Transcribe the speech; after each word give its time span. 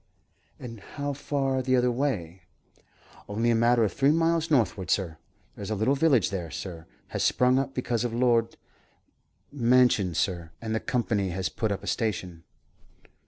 "And 0.59 0.79
how 0.79 1.13
far 1.13 1.61
the 1.61 1.75
other 1.75 1.91
way?" 1.91 2.41
"Only 3.29 3.51
a 3.51 3.55
matter 3.55 3.83
of 3.83 3.93
three 3.93 4.09
miles 4.09 4.49
northward, 4.49 4.89
sir. 4.89 5.19
There's 5.55 5.69
a 5.69 5.75
little 5.75 5.93
village 5.93 6.31
there, 6.31 6.49
sir, 6.49 6.87
has 7.09 7.23
sprung 7.23 7.59
up 7.59 7.75
because 7.75 8.03
of 8.03 8.11
Lord 8.11 8.53
's 8.53 8.57
mansion, 9.51 10.15
sir, 10.15 10.49
and 10.59 10.73
the 10.73 10.79
company 10.79 11.29
has 11.29 11.49
put 11.49 11.71
up 11.71 11.83
a 11.83 11.87
station." 11.87 12.43